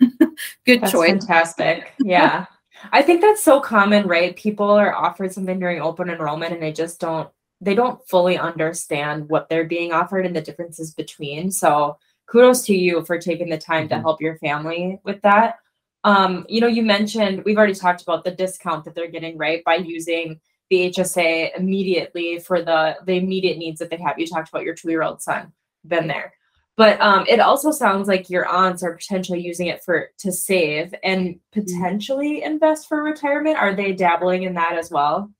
good 0.64 0.82
that's 0.82 0.92
choice. 0.92 1.10
Fantastic. 1.10 1.92
Yeah. 1.98 2.46
I 2.92 3.02
think 3.02 3.22
that's 3.22 3.42
so 3.42 3.60
common, 3.60 4.06
right? 4.06 4.36
People 4.36 4.70
are 4.70 4.94
offered 4.94 5.32
something 5.32 5.58
during 5.58 5.80
open 5.80 6.10
enrollment 6.10 6.52
and 6.52 6.62
they 6.62 6.72
just 6.72 7.00
don't 7.00 7.28
they 7.60 7.74
don't 7.74 8.06
fully 8.06 8.36
understand 8.36 9.28
what 9.30 9.48
they're 9.48 9.64
being 9.64 9.92
offered 9.92 10.26
and 10.26 10.36
the 10.36 10.42
differences 10.42 10.92
between. 10.92 11.50
So 11.50 11.98
kudos 12.26 12.62
to 12.66 12.74
you 12.74 13.04
for 13.04 13.18
taking 13.18 13.48
the 13.48 13.58
time 13.58 13.88
mm-hmm. 13.88 13.96
to 13.96 14.00
help 14.00 14.20
your 14.20 14.36
family 14.38 15.00
with 15.04 15.20
that. 15.22 15.56
Um, 16.04 16.46
you 16.48 16.60
know, 16.60 16.66
you 16.66 16.82
mentioned 16.82 17.42
we've 17.44 17.56
already 17.56 17.74
talked 17.74 18.02
about 18.02 18.24
the 18.24 18.30
discount 18.30 18.84
that 18.84 18.94
they're 18.94 19.10
getting 19.10 19.36
right 19.36 19.64
by 19.64 19.76
using 19.76 20.40
the 20.70 20.90
HSA 20.90 21.56
immediately 21.56 22.38
for 22.38 22.62
the 22.62 22.96
the 23.04 23.14
immediate 23.14 23.58
needs 23.58 23.78
that 23.80 23.90
they 23.90 23.96
have. 23.98 24.18
You 24.18 24.26
talked 24.26 24.48
about 24.48 24.64
your 24.64 24.74
two 24.74 24.90
year 24.90 25.02
old 25.02 25.22
son, 25.22 25.52
been 25.86 26.06
there, 26.06 26.32
but 26.76 27.00
um, 27.00 27.24
it 27.28 27.40
also 27.40 27.70
sounds 27.70 28.06
like 28.06 28.30
your 28.30 28.46
aunts 28.46 28.82
are 28.82 28.94
potentially 28.94 29.40
using 29.40 29.66
it 29.68 29.82
for 29.82 30.10
to 30.18 30.30
save 30.30 30.94
and 31.02 31.28
mm-hmm. 31.28 31.60
potentially 31.60 32.42
invest 32.42 32.88
for 32.88 33.02
retirement. 33.02 33.56
Are 33.56 33.74
they 33.74 33.92
dabbling 33.92 34.44
in 34.44 34.54
that 34.54 34.76
as 34.78 34.90
well? 34.90 35.30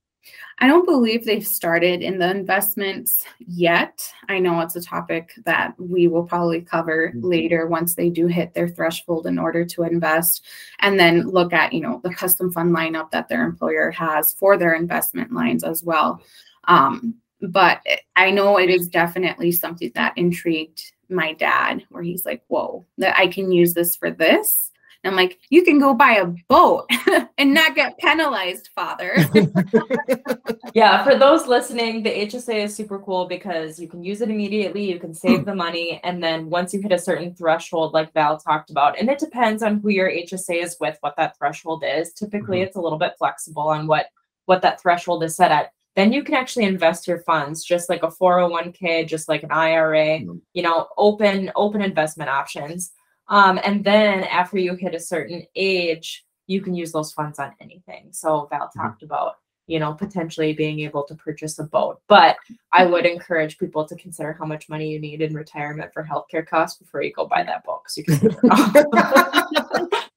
I 0.59 0.69
don't 0.69 0.87
believe 0.87 1.25
they've 1.25 1.47
started 1.47 2.01
in 2.03 2.19
the 2.19 2.31
investments 2.31 3.25
yet. 3.41 4.11
I 4.29 4.39
know 4.39 4.61
it's 4.61 4.77
a 4.77 4.81
topic 4.81 5.33
that 5.45 5.75
we 5.79 6.09
will 6.09 6.25
probably 6.25 6.63
cover 6.63 7.09
mm-hmm. 7.09 7.27
later 7.27 7.67
once 7.67 7.95
they 7.95 8.09
do 8.09 8.27
hit 8.27 8.55
their 8.55 8.69
threshold 8.69 9.27
in 9.27 9.39
order 9.39 9.67
to 9.67 9.83
invest 9.83 10.45
and 10.81 10.99
then 10.99 11.29
look 11.29 11.53
at, 11.53 11.75
you 11.75 11.81
know, 11.81 12.01
the 12.03 12.15
custom 12.15 12.51
fund 12.51 12.75
lineup 12.75 13.11
that 13.11 13.29
their 13.29 13.45
employer 13.45 13.91
has 13.91 14.33
for 14.33 14.57
their 14.57 14.75
investment 14.75 15.31
lines 15.31 15.63
as 15.63 15.83
well. 15.83 16.23
Um, 16.65 17.17
but 17.43 17.83
I 18.17 18.31
know 18.31 18.59
it 18.59 18.71
is 18.71 18.89
definitely 18.89 19.53
something 19.53 19.93
that 19.95 20.17
intrigued 20.17 20.93
my 21.11 21.35
dad 21.35 21.85
where 21.91 22.03
he's 22.03 22.25
like, 22.25 22.43
whoa, 22.49 22.87
that 22.97 23.17
I 23.19 23.27
can 23.27 23.53
use 23.53 23.75
this 23.75 23.95
for 23.95 24.11
this 24.11 24.73
I'm 25.07 25.17
like, 25.17 25.39
you 25.51 25.63
can 25.63 25.79
go 25.79 25.95
buy 25.95 26.13
a 26.13 26.27
boat 26.49 26.91
and 27.39 27.55
not 27.55 27.75
get 27.75 27.99
penalized, 27.99 28.71
father. 28.75 29.17
yeah, 30.75 31.05
for 31.05 31.17
those 31.17 31.47
listening, 31.47 32.03
the 32.03 32.11
HSA 32.11 32.65
is 32.65 32.75
super 32.75 32.99
cool 32.99 33.27
because 33.27 33.79
you 33.79 33.89
can 33.89 34.03
use 34.03 34.21
it 34.21 34.31
immediately, 34.31 34.91
you 34.91 34.99
can 34.99 35.15
save 35.15 35.45
the 35.45 35.55
money, 35.55 36.01
and 36.05 36.23
then 36.23 36.51
once 36.51 36.73
you 36.73 36.81
hit 36.81 36.93
a 36.93 36.99
certain 36.99 37.35
threshold, 37.35 37.93
like 37.93 38.13
Val 38.13 38.39
talked 38.39 38.71
about, 38.71 38.99
and 38.99 39.09
it 39.09 39.19
depends 39.19 39.63
on 39.63 39.81
who 39.81 39.91
your 39.91 40.11
HSA 40.11 40.63
is 40.63 40.77
with, 40.81 40.97
what 41.01 41.17
that 41.17 41.37
threshold 41.37 41.85
is. 41.87 42.13
Typically, 42.13 42.59
mm-hmm. 42.59 42.67
it's 42.67 42.77
a 42.77 42.81
little 42.81 42.99
bit 42.99 43.15
flexible 43.19 43.69
on 43.69 43.87
what 43.87 44.07
what 44.47 44.63
that 44.63 44.81
threshold 44.81 45.25
is 45.25 45.37
set 45.37 45.51
at 45.51 45.73
then 45.97 46.13
you 46.13 46.23
can 46.23 46.35
actually 46.35 46.67
invest 46.67 47.09
your 47.09 47.21
funds 47.21 47.65
just 47.65 47.89
like 47.89 48.03
a 48.03 48.09
401k 48.09 49.09
just 49.09 49.29
like 49.29 49.43
an 49.43 49.51
ira 49.51 50.21
mm-hmm. 50.21 50.37
you 50.55 50.63
know 50.63 50.87
open 50.97 51.51
open 51.57 51.83
investment 51.83 52.31
options 52.31 52.93
um, 53.29 53.59
and 53.65 53.85
then 53.85 54.25
after 54.25 54.59
you 54.59 54.75
hit 54.75 54.95
a 54.95 55.01
certain 55.01 55.45
age, 55.55 56.25
you 56.47 56.61
can 56.61 56.75
use 56.75 56.93
those 56.93 57.13
funds 57.13 57.39
on 57.39 57.53
anything. 57.61 58.09
So 58.13 58.47
Val 58.51 58.67
mm-hmm. 58.69 58.81
talked 58.81 59.03
about, 59.03 59.37
you 59.67 59.81
know, 59.81 59.95
potentially 59.95 60.53
being 60.53 60.81
able 60.81 61.03
to 61.05 61.15
purchase 61.15 61.59
a 61.59 61.65
boat. 61.65 62.01
But 62.09 62.37
I 62.73 62.87
would 62.87 63.05
encourage 63.05 63.59
people 63.59 63.85
to 63.87 63.97
consider 63.97 64.33
how 64.33 64.45
much 64.45 64.69
money 64.69 64.89
you 64.89 65.01
need 65.01 65.23
in 65.23 65.35
retirement 65.35 65.93
for 65.93 66.05
healthcare 66.05 66.47
costs 66.47 66.79
before 66.79 67.03
you 67.03 67.13
go 67.13 67.27
buy 67.27 67.43
that 67.43 67.65
boat. 67.65 67.83
So 67.89 68.03
you 68.07 68.19
can 68.19 68.37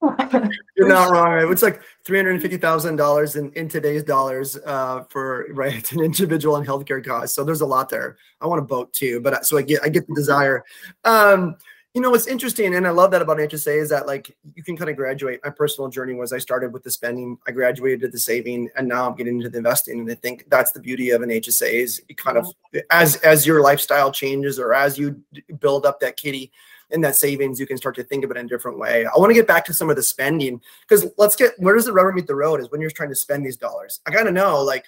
You're 0.77 0.87
not 0.87 1.11
wrong. 1.11 1.51
It's 1.51 1.63
like 1.63 1.81
three 2.05 2.17
hundred 2.17 2.33
and 2.33 2.41
fifty 2.41 2.57
thousand 2.57 2.95
dollars 2.95 3.35
in 3.35 3.51
in 3.53 3.67
today's 3.67 4.03
dollars 4.03 4.57
uh, 4.65 5.03
for 5.09 5.47
right 5.51 5.91
an 5.91 6.01
individual 6.01 6.55
on 6.55 6.65
healthcare 6.65 7.03
costs. 7.03 7.35
So 7.35 7.43
there's 7.43 7.61
a 7.61 7.65
lot 7.65 7.89
there. 7.89 8.17
I 8.39 8.47
want 8.47 8.59
a 8.59 8.65
boat 8.65 8.93
too, 8.93 9.19
but 9.19 9.45
so 9.45 9.57
I 9.57 9.63
get 9.63 9.83
I 9.83 9.89
get 9.89 10.07
the 10.07 10.15
desire. 10.15 10.63
Um, 11.03 11.57
you 11.93 12.01
know 12.01 12.11
what's 12.11 12.27
interesting 12.27 12.75
and 12.75 12.85
i 12.85 12.89
love 12.91 13.11
that 13.11 13.21
about 13.21 13.37
hsa 13.37 13.81
is 13.81 13.89
that 13.89 14.05
like 14.05 14.35
you 14.55 14.63
can 14.63 14.77
kind 14.77 14.89
of 14.89 14.95
graduate. 14.95 15.39
My 15.43 15.49
personal 15.49 15.89
journey 15.89 16.13
was 16.13 16.31
i 16.31 16.37
started 16.37 16.71
with 16.71 16.83
the 16.83 16.91
spending 16.91 17.37
i 17.47 17.51
graduated 17.51 18.01
to 18.01 18.07
the 18.07 18.19
saving 18.19 18.69
and 18.75 18.87
now 18.87 19.07
i'm 19.07 19.15
getting 19.15 19.37
into 19.37 19.49
the 19.49 19.57
investing 19.57 19.99
and 19.99 20.11
i 20.11 20.15
think 20.15 20.45
that's 20.49 20.71
the 20.71 20.79
beauty 20.79 21.09
of 21.09 21.21
an 21.21 21.29
hsa 21.29 21.67
is 21.67 22.01
kind 22.15 22.37
of 22.37 22.47
as 22.91 23.15
as 23.17 23.45
your 23.45 23.61
lifestyle 23.61 24.11
changes 24.11 24.59
or 24.59 24.73
as 24.73 24.97
you 24.97 25.21
build 25.59 25.85
up 25.85 25.99
that 25.99 26.17
kitty 26.17 26.51
and 26.91 27.03
that 27.03 27.15
savings 27.15 27.59
you 27.59 27.67
can 27.67 27.77
start 27.77 27.95
to 27.95 28.03
think 28.03 28.23
of 28.23 28.31
it 28.31 28.37
in 28.37 28.45
a 28.45 28.49
different 28.49 28.79
way. 28.79 29.05
I 29.05 29.17
want 29.17 29.29
to 29.29 29.35
get 29.35 29.47
back 29.47 29.65
to 29.65 29.73
some 29.73 29.89
of 29.89 29.95
the 29.95 30.03
spending 30.03 30.61
because 30.81 31.05
let's 31.17 31.35
get 31.35 31.53
where 31.59 31.75
does 31.75 31.85
the 31.85 31.93
rubber 31.93 32.11
meet 32.11 32.27
the 32.27 32.35
road 32.35 32.59
is 32.59 32.71
when 32.71 32.81
you're 32.81 32.89
trying 32.89 33.09
to 33.09 33.15
spend 33.15 33.45
these 33.45 33.57
dollars. 33.57 33.99
I 34.07 34.11
gotta 34.11 34.31
know 34.31 34.61
like 34.63 34.85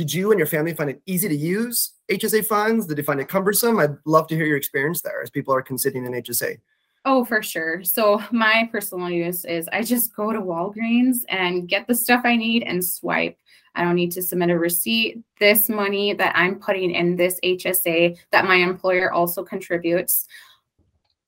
did 0.00 0.14
you 0.14 0.30
and 0.30 0.38
your 0.38 0.46
family 0.46 0.72
find 0.72 0.88
it 0.88 1.02
easy 1.04 1.28
to 1.28 1.36
use 1.36 1.92
HSA 2.10 2.46
funds? 2.46 2.86
Did 2.86 2.96
you 2.96 3.04
find 3.04 3.20
it 3.20 3.28
cumbersome? 3.28 3.78
I'd 3.78 3.98
love 4.06 4.28
to 4.28 4.34
hear 4.34 4.46
your 4.46 4.56
experience 4.56 5.02
there 5.02 5.20
as 5.22 5.28
people 5.28 5.54
are 5.54 5.60
considering 5.60 6.06
an 6.06 6.14
HSA. 6.14 6.58
Oh, 7.04 7.22
for 7.22 7.42
sure. 7.42 7.84
So 7.84 8.22
my 8.30 8.66
personal 8.72 9.10
use 9.10 9.44
is 9.44 9.68
I 9.74 9.82
just 9.82 10.16
go 10.16 10.32
to 10.32 10.40
Walgreens 10.40 11.18
and 11.28 11.68
get 11.68 11.86
the 11.86 11.94
stuff 11.94 12.22
I 12.24 12.34
need 12.34 12.62
and 12.62 12.82
swipe. 12.82 13.36
I 13.74 13.84
don't 13.84 13.94
need 13.94 14.12
to 14.12 14.22
submit 14.22 14.48
a 14.48 14.58
receipt. 14.58 15.22
This 15.38 15.68
money 15.68 16.14
that 16.14 16.32
I'm 16.34 16.58
putting 16.58 16.92
in 16.92 17.14
this 17.14 17.38
HSA 17.44 18.16
that 18.32 18.46
my 18.46 18.54
employer 18.54 19.12
also 19.12 19.44
contributes 19.44 20.26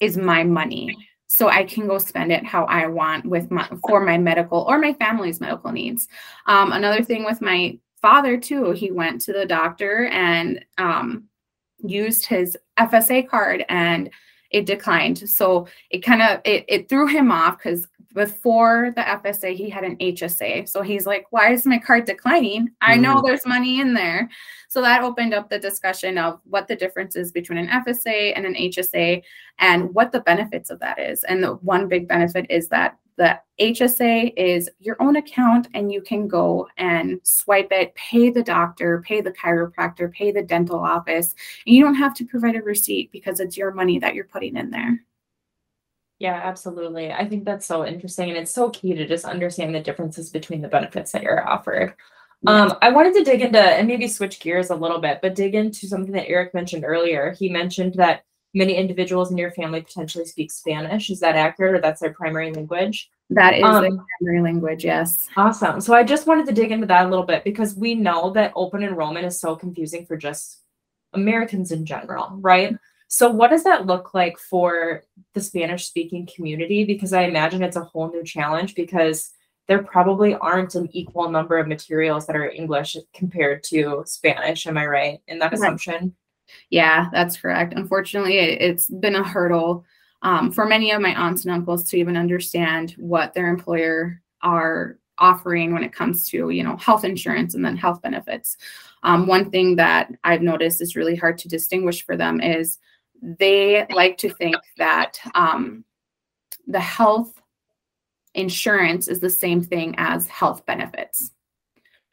is 0.00 0.17
my 0.17 0.45
money. 0.45 0.97
So 1.26 1.49
I 1.49 1.64
can 1.64 1.87
go 1.87 1.99
spend 1.99 2.33
it 2.33 2.47
how 2.47 2.64
I 2.64 2.87
want 2.87 3.26
with 3.26 3.50
my 3.50 3.69
for 3.87 4.00
my 4.00 4.17
medical 4.17 4.61
or 4.67 4.79
my 4.79 4.95
family's 4.95 5.43
medical 5.43 5.73
needs. 5.73 6.09
Um, 6.47 6.73
another 6.73 7.02
thing 7.02 7.25
with 7.25 7.43
my 7.43 7.79
father 8.02 8.37
too, 8.37 8.73
he 8.73 8.90
went 8.90 9.21
to 9.23 9.32
the 9.32 9.47
doctor 9.47 10.06
and 10.06 10.62
um, 10.76 11.25
used 11.78 12.26
his 12.26 12.56
FSA 12.78 13.28
card 13.28 13.64
and 13.68 14.11
it 14.50 14.66
declined. 14.66 15.18
So 15.30 15.66
it 15.90 16.00
kind 16.00 16.21
of 16.21 16.40
it, 16.44 16.64
it 16.68 16.88
threw 16.88 17.06
him 17.06 17.30
off 17.30 17.56
because 17.56 17.87
before 18.14 18.92
the 18.94 19.02
FSA, 19.02 19.54
he 19.54 19.71
had 19.71 19.85
an 19.85 19.97
HSA. 19.97 20.68
So 20.68 20.82
he's 20.82 21.06
like, 21.06 21.26
why 21.30 21.52
is 21.52 21.64
my 21.64 21.78
card 21.78 22.04
declining? 22.04 22.71
I 22.82 22.97
know 22.97 23.16
mm. 23.16 23.25
there's 23.25 23.47
money 23.47 23.80
in 23.80 23.94
there. 23.94 24.28
So 24.68 24.82
that 24.82 25.02
opened 25.02 25.32
up 25.32 25.49
the 25.49 25.59
discussion 25.59 26.18
of 26.18 26.40
what 26.44 26.68
the 26.68 26.76
difference 26.76 27.16
is 27.16 27.32
between 27.32 27.59
an 27.59 27.68
FSA 27.68 28.32
and 28.37 28.44
an 28.44 28.54
HSA 28.54 29.23
and 29.59 29.94
what 29.94 30.12
the 30.12 30.21
benefits 30.21 30.71
of 30.71 30.78
that 30.80 30.99
is. 30.99 31.25
And 31.25 31.42
the 31.42 31.54
one 31.56 31.88
big 31.88 32.06
benefit 32.06 32.47
is 32.50 32.68
that 32.68 32.99
the 33.16 33.38
HSA 33.61 34.33
is 34.37 34.71
your 34.78 35.00
own 35.00 35.16
account 35.16 35.69
and 35.75 35.92
you 35.92 36.00
can 36.00 36.28
go 36.28 36.69
and 36.76 37.21
swipe 37.23 37.69
it, 37.71 37.95
pay 37.95 38.31
the 38.31 38.42
doctor, 38.42 39.02
pay 39.07 39.21
the 39.21 39.33
chiropractor, 39.33 40.12
pay 40.12 40.33
the 40.33 40.42
dental 40.42 40.78
office. 40.78 41.35
And 41.66 41.76
you 41.76 41.85
don't 41.85 41.95
have 41.95 42.14
to 42.14 42.25
provide 42.25 42.57
a 42.57 42.62
receipt 42.62 43.12
because 43.12 43.40
it's 43.40 43.57
your 43.57 43.73
money 43.73 43.99
that 43.99 44.14
you're 44.14 44.25
putting 44.25 44.57
in 44.57 44.71
there. 44.71 45.00
Yeah, 46.19 46.40
absolutely. 46.42 47.12
I 47.12 47.28
think 47.28 47.45
that's 47.45 47.66
so 47.66 47.85
interesting. 47.85 48.28
And 48.28 48.38
it's 48.38 48.52
so 48.52 48.71
key 48.71 48.95
to 48.95 49.07
just 49.07 49.25
understand 49.25 49.75
the 49.75 49.81
differences 49.81 50.31
between 50.31 50.61
the 50.61 50.69
benefits 50.69 51.11
that 51.12 51.23
you're 51.23 51.49
offered. 51.49 51.95
Um, 52.47 52.75
I 52.83 52.90
wanted 52.90 53.14
to 53.14 53.25
dig 53.25 53.40
into 53.40 53.61
and 53.61 53.87
maybe 53.87 54.09
switch 54.09 54.40
gears 54.40 54.71
a 54.71 54.75
little 54.75 55.00
bit, 55.00 55.21
but 55.23 55.35
dig 55.35 55.54
into 55.54 55.87
something 55.87 56.12
that 56.12 56.28
Eric 56.28 56.54
mentioned 56.54 56.85
earlier. 56.85 57.33
He 57.33 57.49
mentioned 57.49 57.95
that 57.95 58.25
many 58.54 58.75
individuals 58.75 59.30
in 59.30 59.38
your 59.38 59.50
family 59.52 59.80
potentially 59.80 60.25
speak 60.25 60.50
Spanish. 60.50 61.11
Is 61.11 61.21
that 61.21 61.37
accurate 61.37 61.75
or 61.75 61.80
that's 61.80 62.00
their 62.00 62.12
primary 62.12 62.52
language? 62.52 63.11
That 63.30 63.54
is 63.54 63.64
um, 63.64 63.82
their 63.82 64.04
primary 64.21 64.42
language, 64.42 64.85
yes. 64.85 65.28
Awesome. 65.37 65.80
So 65.80 65.94
I 65.94 66.02
just 66.02 66.26
wanted 66.26 66.47
to 66.47 66.52
dig 66.52 66.71
into 66.71 66.87
that 66.87 67.06
a 67.06 67.09
little 67.09 67.25
bit 67.25 67.44
because 67.44 67.75
we 67.75 67.94
know 67.94 68.30
that 68.30 68.52
open 68.54 68.82
enrollment 68.82 69.26
is 69.26 69.40
so 69.40 69.56
confusing 69.56 70.04
for 70.04 70.16
just 70.16 70.61
Americans 71.14 71.73
in 71.73 71.87
general, 71.87 72.30
right? 72.40 72.76
So, 73.09 73.30
what 73.30 73.50
does 73.50 73.62
that 73.64 73.85
look 73.85 74.14
like 74.14 74.38
for 74.38 75.04
the 75.35 75.40
Spanish 75.40 75.87
speaking 75.87 76.26
community? 76.35 76.85
Because 76.85 77.12
I 77.12 77.25
imagine 77.25 77.62
it's 77.62 77.76
a 77.76 77.85
whole 77.85 78.11
new 78.11 78.25
challenge 78.25 78.75
because 78.75 79.32
there 79.68 79.82
probably 79.82 80.35
aren't 80.35 80.75
an 80.75 80.88
equal 80.92 81.28
number 81.28 81.59
of 81.59 81.68
materials 81.68 82.26
that 82.26 82.37
are 82.37 82.50
English 82.50 82.97
compared 83.14 83.62
to 83.64 84.02
Spanish. 84.06 84.66
Am 84.66 84.78
I 84.78 84.87
right 84.87 85.21
in 85.28 85.38
that 85.40 85.52
assumption? 85.52 86.14
Yeah, 86.71 87.09
that's 87.12 87.37
correct. 87.37 87.75
Unfortunately, 87.75 88.38
it's 88.38 88.88
been 88.88 89.16
a 89.16 89.25
hurdle 89.25 89.85
um, 90.23 90.52
for 90.52 90.66
many 90.66 90.92
of 90.92 91.00
my 91.00 91.14
aunts 91.14 91.44
and 91.44 91.52
uncles 91.52 91.85
to 91.90 91.99
even 91.99 92.16
understand 92.16 92.92
what 92.92 93.35
their 93.35 93.49
employer 93.49 94.23
are 94.40 94.99
offering 95.18 95.73
when 95.73 95.85
it 95.85 95.92
comes 95.92 96.28
to 96.28 96.50
you 96.50 96.64
know 96.64 96.76
health 96.76 97.04
insurance 97.04 97.54
and 97.54 97.64
then 97.64 97.76
health 97.76 98.00
benefits 98.02 98.56
um, 99.02 99.26
one 99.26 99.50
thing 99.50 99.76
that 99.76 100.11
i've 100.25 100.42
noticed 100.42 100.80
is 100.80 100.97
really 100.97 101.14
hard 101.14 101.37
to 101.37 101.49
distinguish 101.49 102.04
for 102.04 102.16
them 102.16 102.40
is 102.40 102.78
they 103.21 103.87
like 103.90 104.16
to 104.16 104.30
think 104.30 104.56
that 104.78 105.21
um, 105.35 105.85
the 106.66 106.80
health 106.80 107.40
insurance 108.35 109.06
is 109.06 109.21
the 109.21 109.30
same 109.30 109.62
thing 109.62 109.94
as 109.99 110.26
health 110.28 110.64
benefits 110.64 111.30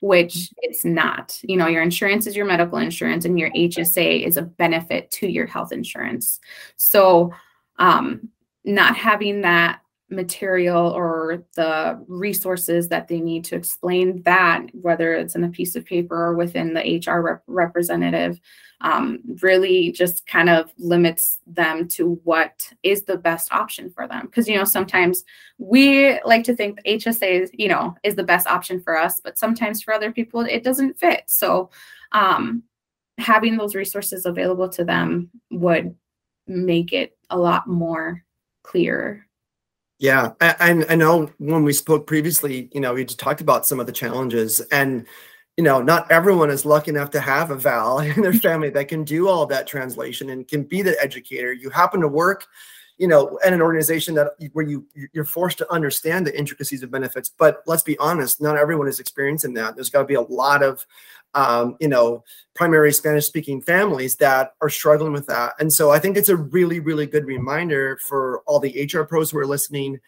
which 0.01 0.49
it's 0.57 0.85
not. 0.85 1.39
You 1.43 1.57
know 1.57 1.67
your 1.67 1.81
insurance 1.81 2.27
is 2.27 2.35
your 2.35 2.45
medical 2.45 2.77
insurance 2.77 3.25
and 3.25 3.39
your 3.39 3.51
hsa 3.51 4.25
is 4.25 4.37
a 4.37 4.43
benefit 4.43 5.11
to 5.11 5.27
your 5.27 5.45
health 5.45 5.71
insurance. 5.71 6.39
So 6.77 7.33
um, 7.77 8.29
not 8.63 8.95
having 8.95 9.41
that 9.41 9.81
material 10.09 10.87
or 10.87 11.43
the 11.55 12.03
resources 12.07 12.87
that 12.89 13.07
they 13.07 13.19
need 13.19 13.43
to 13.45 13.55
explain 13.55 14.21
that, 14.23 14.65
whether 14.73 15.13
it's 15.13 15.35
in 15.35 15.43
a 15.43 15.49
piece 15.49 15.75
of 15.75 15.85
paper 15.85 16.15
or 16.15 16.35
within 16.35 16.73
the 16.73 17.01
HR 17.05 17.21
rep- 17.21 17.43
representative, 17.47 18.39
um, 18.81 19.19
really 19.41 19.91
just 19.91 20.25
kind 20.25 20.49
of 20.49 20.71
limits 20.77 21.39
them 21.45 21.87
to 21.87 22.19
what 22.23 22.71
is 22.83 23.03
the 23.03 23.17
best 23.17 23.51
option 23.51 23.89
for 23.91 24.07
them. 24.07 24.25
Because, 24.25 24.47
you 24.47 24.57
know, 24.57 24.63
sometimes 24.63 25.23
we 25.57 26.19
like 26.23 26.43
to 26.45 26.55
think 26.55 26.79
HSA, 26.85 27.41
is, 27.41 27.51
you 27.53 27.67
know, 27.67 27.95
is 28.03 28.15
the 28.15 28.23
best 28.23 28.47
option 28.47 28.81
for 28.81 28.97
us, 28.97 29.19
but 29.19 29.37
sometimes 29.37 29.81
for 29.81 29.93
other 29.93 30.11
people, 30.11 30.41
it 30.41 30.63
doesn't 30.63 30.97
fit. 30.97 31.23
So, 31.27 31.69
um, 32.13 32.63
having 33.17 33.57
those 33.57 33.75
resources 33.75 34.25
available 34.25 34.69
to 34.69 34.85
them 34.85 35.29
would 35.51 35.93
make 36.47 36.93
it 36.93 37.17
a 37.29 37.37
lot 37.37 37.67
more 37.67 38.23
clear 38.63 39.27
yeah, 39.99 40.31
I, 40.39 40.85
I 40.89 40.95
know 40.95 41.29
when 41.39 41.63
we 41.63 41.73
spoke 41.73 42.07
previously, 42.07 42.69
you 42.71 42.79
know, 42.79 42.93
we 42.93 43.03
talked 43.03 43.41
about 43.41 43.65
some 43.65 43.81
of 43.81 43.85
the 43.85 43.91
challenges, 43.91 44.61
and 44.71 45.05
you 45.57 45.63
know, 45.63 45.81
not 45.81 46.09
everyone 46.09 46.49
is 46.49 46.65
lucky 46.65 46.91
enough 46.91 47.11
to 47.11 47.19
have 47.19 47.51
a 47.51 47.55
Val 47.55 47.99
in 47.99 48.21
their 48.21 48.33
family 48.33 48.69
that 48.69 48.87
can 48.87 49.03
do 49.03 49.27
all 49.27 49.45
that 49.45 49.67
translation 49.67 50.29
and 50.29 50.47
can 50.47 50.63
be 50.63 50.81
the 50.81 50.97
educator. 51.01 51.51
You 51.51 51.69
happen 51.69 51.99
to 51.99 52.07
work, 52.07 52.47
you 52.99 53.07
know, 53.07 53.39
at 53.43 53.53
an 53.53 53.61
organization 53.61 54.13
that 54.15 54.33
where 54.53 54.67
you 54.67 54.85
you're 55.13 55.25
forced 55.25 55.57
to 55.57 55.71
understand 55.71 56.27
the 56.27 56.37
intricacies 56.37 56.83
of 56.83 56.91
benefits. 56.91 57.29
But 57.29 57.63
let's 57.65 57.81
be 57.81 57.97
honest, 57.97 58.41
not 58.41 58.57
everyone 58.57 58.87
is 58.87 58.99
experiencing 58.99 59.53
that. 59.55 59.75
There's 59.75 59.89
got 59.89 59.99
to 60.01 60.05
be 60.05 60.15
a 60.15 60.21
lot 60.21 60.61
of 60.61 60.85
um, 61.35 61.77
you 61.79 61.87
know, 61.87 62.23
primary 62.55 62.91
Spanish 62.91 63.25
speaking 63.25 63.61
families 63.61 64.15
that 64.17 64.53
are 64.61 64.69
struggling 64.69 65.13
with 65.13 65.27
that. 65.27 65.53
And 65.59 65.71
so 65.71 65.91
I 65.91 65.99
think 65.99 66.17
it's 66.17 66.29
a 66.29 66.35
really, 66.35 66.79
really 66.79 67.05
good 67.05 67.25
reminder 67.25 67.99
for 68.07 68.41
all 68.45 68.59
the 68.59 68.89
HR 68.91 69.03
pros 69.03 69.31
who 69.31 69.37
are 69.37 69.45
listening 69.45 69.99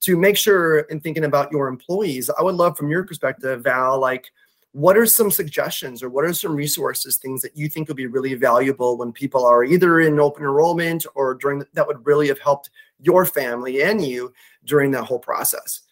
to 0.00 0.16
make 0.16 0.36
sure 0.36 0.80
in 0.80 1.00
thinking 1.00 1.24
about 1.24 1.52
your 1.52 1.68
employees. 1.68 2.28
I 2.28 2.42
would 2.42 2.56
love 2.56 2.76
from 2.76 2.90
your 2.90 3.04
perspective, 3.04 3.62
Val, 3.62 4.00
like 4.00 4.30
what 4.74 4.98
are 4.98 5.06
some 5.06 5.30
suggestions 5.30 6.02
or 6.02 6.10
what 6.10 6.24
are 6.24 6.32
some 6.32 6.52
resources, 6.52 7.16
things 7.16 7.40
that 7.42 7.56
you 7.56 7.68
think 7.68 7.86
would 7.86 7.96
be 7.96 8.08
really 8.08 8.34
valuable 8.34 8.98
when 8.98 9.12
people 9.12 9.46
are 9.46 9.62
either 9.62 10.00
in 10.00 10.18
open 10.18 10.42
enrollment 10.42 11.06
or 11.14 11.34
during 11.34 11.60
the, 11.60 11.66
that 11.74 11.86
would 11.86 12.04
really 12.04 12.26
have 12.26 12.40
helped 12.40 12.70
your 12.98 13.24
family 13.24 13.82
and 13.82 14.04
you 14.04 14.32
during 14.64 14.90
that 14.90 15.04
whole 15.04 15.20
process? 15.20 15.82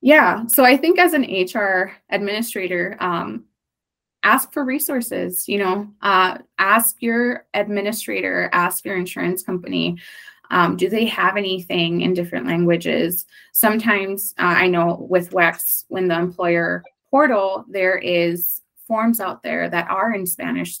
Yeah. 0.00 0.46
So 0.46 0.64
I 0.64 0.74
think 0.78 0.98
as 0.98 1.12
an 1.12 1.24
HR 1.24 1.92
administrator, 2.08 2.96
um, 2.98 3.44
ask 4.24 4.52
for 4.52 4.64
resources 4.64 5.48
you 5.48 5.58
know 5.58 5.88
uh, 6.02 6.38
ask 6.58 6.96
your 7.00 7.46
administrator 7.54 8.50
ask 8.52 8.84
your 8.84 8.96
insurance 8.96 9.44
company 9.44 9.96
um, 10.50 10.76
do 10.76 10.88
they 10.88 11.04
have 11.04 11.36
anything 11.36 12.00
in 12.00 12.14
different 12.14 12.44
languages 12.44 13.26
sometimes 13.52 14.34
uh, 14.38 14.42
i 14.42 14.66
know 14.66 15.06
with 15.08 15.30
wex 15.30 15.84
when 15.86 16.08
the 16.08 16.18
employer 16.18 16.82
portal 17.10 17.64
there 17.68 17.98
is 17.98 18.62
forms 18.86 19.20
out 19.20 19.42
there 19.42 19.68
that 19.68 19.88
are 19.90 20.14
in 20.14 20.26
spanish 20.26 20.78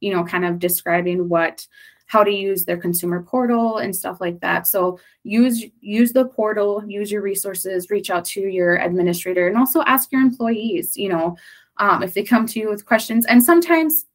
you 0.00 0.12
know 0.12 0.24
kind 0.24 0.44
of 0.44 0.58
describing 0.58 1.28
what 1.28 1.66
how 2.06 2.22
to 2.22 2.30
use 2.30 2.64
their 2.64 2.76
consumer 2.76 3.22
portal 3.22 3.78
and 3.78 3.94
stuff 3.94 4.20
like 4.20 4.38
that 4.40 4.66
so 4.66 4.98
use 5.22 5.64
use 5.80 6.12
the 6.12 6.26
portal 6.26 6.82
use 6.86 7.10
your 7.10 7.22
resources 7.22 7.90
reach 7.90 8.10
out 8.10 8.24
to 8.24 8.40
your 8.40 8.76
administrator 8.76 9.48
and 9.48 9.56
also 9.56 9.82
ask 9.82 10.12
your 10.12 10.20
employees 10.20 10.96
you 10.96 11.08
know 11.08 11.36
um, 11.78 12.02
if 12.02 12.14
they 12.14 12.22
come 12.22 12.46
to 12.46 12.60
you 12.60 12.68
with 12.68 12.86
questions. 12.86 13.26
And 13.26 13.42
sometimes 13.42 14.06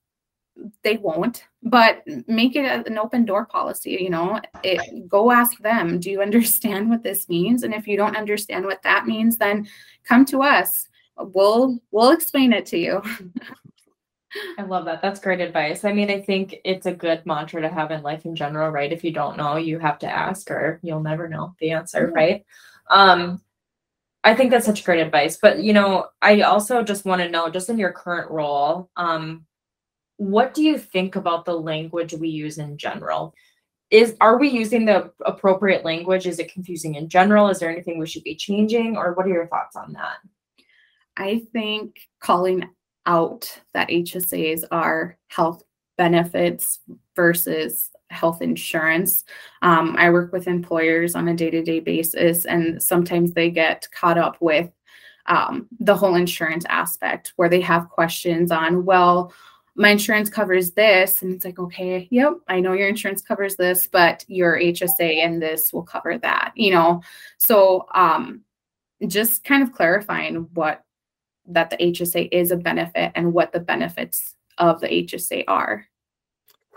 they 0.83 0.97
won't, 0.97 1.45
but 1.63 2.03
make 2.27 2.55
it 2.55 2.87
an 2.87 2.97
open 2.97 3.25
door 3.25 3.45
policy. 3.45 3.97
You 4.01 4.09
know, 4.09 4.39
it, 4.63 5.07
go 5.07 5.31
ask 5.31 5.57
them, 5.59 5.99
do 5.99 6.11
you 6.11 6.21
understand 6.29 6.89
what 6.89 7.03
this 7.03 7.29
means? 7.29 7.63
And 7.63 7.73
if 7.73 7.87
you 7.87 7.97
don't 7.97 8.17
understand 8.17 8.65
what 8.65 8.83
that 8.83 9.05
means, 9.05 9.37
then 9.37 9.67
come 10.03 10.25
to 10.25 10.41
us. 10.41 10.87
We'll 11.19 11.79
we'll 11.91 12.11
explain 12.11 12.53
it 12.53 12.65
to 12.67 12.77
you. 12.77 13.01
I 14.57 14.61
love 14.61 14.85
that. 14.85 15.01
That's 15.01 15.19
great 15.19 15.41
advice. 15.41 15.83
I 15.83 15.93
mean, 15.93 16.11
I 16.11 16.21
think 16.21 16.55
it's 16.63 16.85
a 16.85 16.93
good 16.93 17.25
mantra 17.25 17.61
to 17.61 17.69
have 17.69 17.91
in 17.91 18.03
life 18.03 18.25
in 18.25 18.35
general, 18.35 18.69
right? 18.69 18.91
If 18.91 19.03
you 19.03 19.11
don't 19.11 19.37
know, 19.37 19.57
you 19.57 19.79
have 19.79 19.97
to 19.99 20.07
ask 20.07 20.51
or 20.51 20.79
you'll 20.83 21.01
never 21.01 21.27
know 21.27 21.55
the 21.59 21.71
answer, 21.71 22.11
right? 22.13 22.45
Um, 22.91 23.41
I 24.23 24.35
think 24.35 24.51
that's 24.51 24.65
such 24.65 24.83
great 24.83 24.99
advice. 24.99 25.37
But 25.41 25.63
you 25.63 25.73
know, 25.73 26.07
I 26.21 26.41
also 26.41 26.83
just 26.83 27.05
want 27.05 27.21
to 27.21 27.29
know, 27.29 27.49
just 27.49 27.69
in 27.69 27.77
your 27.79 27.91
current 27.91 28.29
role, 28.29 28.89
um, 28.97 29.45
what 30.17 30.53
do 30.53 30.61
you 30.63 30.77
think 30.77 31.15
about 31.15 31.45
the 31.45 31.55
language 31.55 32.13
we 32.13 32.29
use 32.29 32.57
in 32.57 32.77
general? 32.77 33.33
Is 33.89 34.15
are 34.21 34.37
we 34.37 34.49
using 34.49 34.85
the 34.85 35.11
appropriate 35.25 35.83
language? 35.83 36.27
Is 36.27 36.37
it 36.37 36.53
confusing 36.53 36.95
in 36.95 37.09
general? 37.09 37.49
Is 37.49 37.59
there 37.59 37.71
anything 37.71 37.97
we 37.97 38.05
should 38.05 38.23
be 38.23 38.35
changing, 38.35 38.97
or 38.97 39.13
what 39.13 39.25
are 39.25 39.29
your 39.29 39.47
thoughts 39.47 39.75
on 39.75 39.93
that? 39.93 40.17
I 41.19 41.43
think 41.51 41.99
calling 42.19 42.67
out 43.05 43.59
that 43.73 43.89
HSAs 43.89 44.63
are 44.71 45.17
health 45.27 45.61
benefits 45.97 46.79
versus 47.15 47.91
health 48.09 48.41
insurance. 48.41 49.25
Um, 49.61 49.95
I 49.97 50.09
work 50.09 50.31
with 50.31 50.47
employers 50.47 51.15
on 51.15 51.27
a 51.27 51.35
day 51.35 51.51
to 51.51 51.61
day 51.61 51.81
basis, 51.81 52.45
and 52.45 52.81
sometimes 52.81 53.33
they 53.33 53.51
get 53.51 53.87
caught 53.91 54.17
up 54.17 54.37
with 54.39 54.71
um, 55.25 55.67
the 55.79 55.95
whole 55.95 56.15
insurance 56.15 56.65
aspect 56.69 57.33
where 57.35 57.49
they 57.49 57.61
have 57.61 57.89
questions 57.89 58.49
on, 58.49 58.85
well, 58.85 59.31
my 59.75 59.89
insurance 59.89 60.29
covers 60.29 60.71
this. 60.71 61.21
And 61.21 61.33
it's 61.33 61.45
like, 61.45 61.59
okay, 61.59 62.07
yep, 62.11 62.33
I 62.47 62.59
know 62.59 62.73
your 62.73 62.87
insurance 62.87 63.21
covers 63.21 63.55
this, 63.55 63.87
but 63.87 64.25
your 64.27 64.57
HSA 64.57 65.23
and 65.23 65.41
this 65.41 65.71
will 65.71 65.83
cover 65.83 66.17
that, 66.17 66.51
you 66.55 66.71
know? 66.71 67.01
So 67.37 67.85
um, 67.93 68.41
just 69.07 69.43
kind 69.43 69.61
of 69.61 69.71
clarifying 69.71 70.47
what 70.53 70.83
that 71.49 71.69
the 71.69 71.77
HSA 71.77 72.29
is 72.31 72.51
a 72.51 72.57
benefit 72.57 73.11
and 73.15 73.33
what 73.33 73.51
the 73.51 73.59
benefits 73.59 74.35
of 74.57 74.79
the 74.81 74.87
HSA 74.87 75.43
are. 75.47 75.85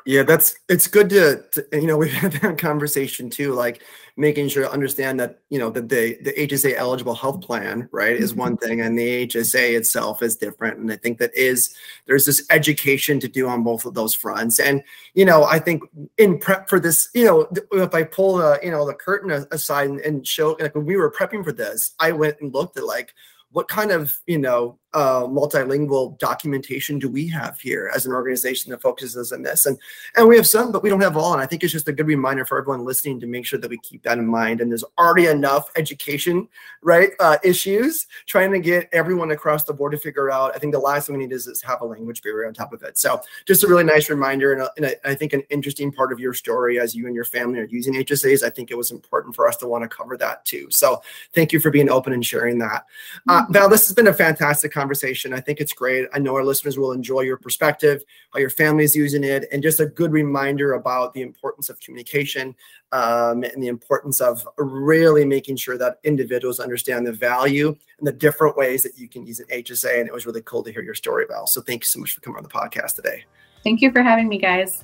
Yeah, 0.04 0.24
that's 0.24 0.56
it's 0.68 0.88
good 0.88 1.10
to, 1.10 1.44
to, 1.52 1.66
you 1.72 1.86
know 1.86 1.96
we've 1.98 2.12
had 2.12 2.32
that 2.32 2.58
conversation 2.58 3.30
too, 3.30 3.52
like 3.52 3.82
making 4.16 4.48
sure 4.48 4.64
to 4.64 4.70
understand 4.70 5.18
that 5.20 5.40
you 5.48 5.58
know 5.58 5.70
that 5.70 5.88
the 5.88 6.18
the 6.22 6.32
HSA 6.32 6.74
eligible 6.76 7.14
health 7.14 7.40
plan 7.40 7.88
right 7.92 8.16
is 8.16 8.34
one 8.34 8.56
mm-hmm. 8.56 8.66
thing, 8.66 8.80
and 8.80 8.98
the 8.98 9.26
HSA 9.26 9.76
itself 9.76 10.22
is 10.22 10.36
different. 10.36 10.78
And 10.78 10.92
I 10.92 10.96
think 10.96 11.18
that 11.18 11.34
is 11.36 11.74
there's 12.06 12.26
this 12.26 12.44
education 12.50 13.20
to 13.20 13.28
do 13.28 13.48
on 13.48 13.62
both 13.62 13.84
of 13.84 13.94
those 13.94 14.14
fronts. 14.14 14.58
And 14.58 14.82
you 15.14 15.24
know 15.24 15.44
I 15.44 15.58
think 15.58 15.82
in 16.18 16.38
prep 16.38 16.68
for 16.68 16.80
this, 16.80 17.08
you 17.14 17.24
know 17.24 17.48
if 17.72 17.94
I 17.94 18.02
pull 18.02 18.36
the 18.36 18.58
you 18.62 18.70
know 18.70 18.86
the 18.86 18.94
curtain 18.94 19.30
aside 19.52 19.90
and, 19.90 20.00
and 20.00 20.26
show 20.26 20.56
like 20.58 20.74
when 20.74 20.86
we 20.86 20.96
were 20.96 21.12
prepping 21.12 21.44
for 21.44 21.52
this, 21.52 21.94
I 22.00 22.12
went 22.12 22.40
and 22.40 22.52
looked 22.52 22.76
at 22.76 22.84
like 22.84 23.14
what 23.52 23.68
kind 23.68 23.90
of 23.90 24.18
you 24.26 24.38
know 24.38 24.78
uh, 24.94 25.22
multilingual 25.22 26.18
documentation 26.18 26.98
do 26.98 27.08
we 27.08 27.26
have 27.28 27.58
here 27.60 27.90
as 27.94 28.06
an 28.06 28.12
organization 28.12 28.70
that 28.70 28.82
focuses 28.82 29.32
on 29.32 29.42
this? 29.42 29.66
And 29.66 29.78
and 30.16 30.28
we 30.28 30.36
have 30.36 30.46
some 30.46 30.72
but 30.72 30.82
we 30.82 30.88
don't 30.88 31.00
have 31.00 31.16
all. 31.16 31.32
And 31.32 31.42
i 31.42 31.46
think 31.46 31.62
it's 31.62 31.72
just 31.72 31.88
a 31.88 31.92
good 31.92 32.06
reminder 32.06 32.44
for 32.44 32.58
everyone 32.58 32.84
listening 32.84 33.20
to 33.20 33.26
make 33.26 33.46
sure 33.46 33.58
that 33.58 33.70
we 33.70 33.78
keep 33.78 34.02
that 34.02 34.18
in 34.18 34.26
mind. 34.26 34.60
And 34.60 34.70
there's 34.70 34.84
already 34.98 35.26
enough 35.26 35.70
education 35.76 36.48
right 36.82 37.10
uh, 37.20 37.38
issues 37.44 38.06
trying 38.26 38.52
to 38.52 38.60
get 38.60 38.88
everyone 38.92 39.30
across 39.30 39.64
the 39.64 39.72
board 39.72 39.92
to 39.92 39.98
figure 39.98 40.30
out. 40.30 40.54
I 40.54 40.58
think 40.58 40.72
the 40.72 40.78
last 40.78 41.06
thing 41.06 41.16
we 41.16 41.24
need 41.24 41.32
is, 41.32 41.46
is 41.46 41.62
have 41.62 41.80
a 41.80 41.84
language 41.84 42.22
barrier 42.22 42.46
on 42.46 42.54
top 42.54 42.72
of 42.72 42.82
it. 42.82 42.98
So 42.98 43.20
just 43.46 43.64
a 43.64 43.68
really 43.68 43.84
nice 43.84 44.10
reminder 44.10 44.52
and, 44.52 44.62
a, 44.62 44.70
and 44.76 44.86
a, 44.86 45.08
I 45.08 45.14
think 45.14 45.32
an 45.32 45.42
interesting 45.50 45.92
part 45.92 46.12
of 46.12 46.20
your 46.20 46.34
story 46.34 46.78
as 46.78 46.94
you 46.94 47.06
and 47.06 47.14
your 47.14 47.24
family 47.24 47.58
are 47.58 47.64
using 47.64 47.94
hsas 47.94 48.42
i 48.42 48.50
think 48.50 48.70
it 48.70 48.76
was 48.76 48.90
important 48.90 49.34
for 49.34 49.48
us 49.48 49.56
to 49.56 49.66
want 49.66 49.82
to 49.82 49.88
cover 49.88 50.16
that 50.16 50.44
too. 50.44 50.68
So 50.70 51.02
thank 51.34 51.52
you 51.52 51.60
for 51.60 51.70
being 51.70 51.90
open 51.90 52.12
and 52.12 52.24
sharing 52.24 52.58
that. 52.58 52.86
Uh, 53.28 53.44
val 53.50 53.68
this 53.68 53.86
has 53.86 53.94
been 53.94 54.08
a 54.08 54.12
fantastic 54.12 54.72
conversation. 54.82 55.32
I 55.32 55.40
think 55.40 55.60
it's 55.60 55.72
great. 55.72 56.08
I 56.12 56.18
know 56.18 56.34
our 56.34 56.44
listeners 56.44 56.76
will 56.76 56.90
enjoy 56.90 57.20
your 57.20 57.36
perspective, 57.36 58.02
how 58.32 58.40
your 58.40 58.50
family 58.50 58.82
is 58.82 58.96
using 58.96 59.22
it, 59.22 59.46
and 59.52 59.62
just 59.62 59.78
a 59.78 59.86
good 59.86 60.10
reminder 60.10 60.72
about 60.72 61.14
the 61.14 61.22
importance 61.22 61.70
of 61.70 61.78
communication 61.78 62.54
um, 62.90 63.44
and 63.44 63.62
the 63.62 63.68
importance 63.68 64.20
of 64.20 64.46
really 64.58 65.24
making 65.24 65.56
sure 65.56 65.78
that 65.78 65.98
individuals 66.02 66.58
understand 66.58 67.06
the 67.06 67.12
value 67.12 67.68
and 67.98 68.06
the 68.06 68.12
different 68.12 68.56
ways 68.56 68.82
that 68.82 68.98
you 68.98 69.08
can 69.08 69.24
use 69.24 69.38
an 69.38 69.46
HSA. 69.46 70.00
And 70.00 70.08
it 70.08 70.12
was 70.12 70.26
really 70.26 70.42
cool 70.42 70.64
to 70.64 70.72
hear 70.72 70.82
your 70.82 70.94
story, 70.94 71.26
Val. 71.28 71.46
So 71.46 71.60
thank 71.60 71.84
you 71.84 71.86
so 71.86 72.00
much 72.00 72.12
for 72.12 72.20
coming 72.20 72.38
on 72.38 72.42
the 72.42 72.48
podcast 72.48 72.96
today. 72.96 73.24
Thank 73.62 73.80
you 73.82 73.92
for 73.92 74.02
having 74.02 74.28
me, 74.28 74.38
guys. 74.38 74.82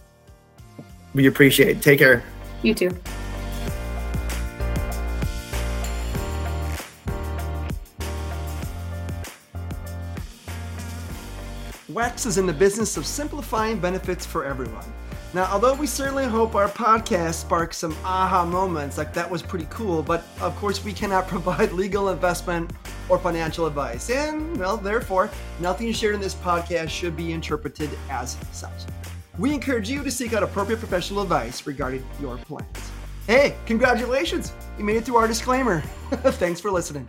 We 1.12 1.26
appreciate 1.26 1.78
it. 1.78 1.82
Take 1.82 1.98
care. 1.98 2.22
You 2.62 2.74
too. 2.74 2.90
WEX 11.98 12.26
is 12.26 12.38
in 12.38 12.46
the 12.46 12.52
business 12.52 12.96
of 12.96 13.04
simplifying 13.04 13.76
benefits 13.80 14.24
for 14.24 14.44
everyone. 14.44 14.84
Now, 15.34 15.48
although 15.50 15.74
we 15.74 15.88
certainly 15.88 16.26
hope 16.26 16.54
our 16.54 16.68
podcast 16.68 17.34
sparks 17.34 17.78
some 17.78 17.90
aha 18.04 18.44
moments, 18.44 18.96
like 18.96 19.12
that 19.14 19.28
was 19.28 19.42
pretty 19.42 19.66
cool, 19.68 20.04
but 20.04 20.22
of 20.40 20.54
course 20.58 20.84
we 20.84 20.92
cannot 20.92 21.26
provide 21.34 21.72
legal 21.72 22.10
investment 22.10 22.70
or 23.08 23.18
financial 23.18 23.66
advice. 23.66 24.10
And, 24.10 24.56
well, 24.58 24.76
therefore, 24.76 25.28
nothing 25.58 25.90
shared 25.92 26.14
in 26.14 26.20
this 26.20 26.36
podcast 26.36 26.90
should 26.90 27.16
be 27.16 27.32
interpreted 27.32 27.90
as 28.10 28.36
such. 28.52 28.84
We 29.36 29.52
encourage 29.52 29.90
you 29.90 30.04
to 30.04 30.10
seek 30.12 30.34
out 30.34 30.44
appropriate 30.44 30.78
professional 30.78 31.22
advice 31.22 31.66
regarding 31.66 32.06
your 32.20 32.36
plans. 32.36 32.92
Hey, 33.26 33.56
congratulations! 33.66 34.52
You 34.78 34.84
made 34.84 34.98
it 34.98 35.04
through 35.04 35.16
our 35.16 35.26
disclaimer. 35.26 35.80
Thanks 36.10 36.60
for 36.60 36.70
listening. 36.70 37.06